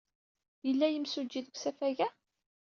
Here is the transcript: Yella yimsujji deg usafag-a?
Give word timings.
Yella 0.65 0.87
yimsujji 0.89 1.41
deg 1.45 1.55
usafag-a? 1.55 2.09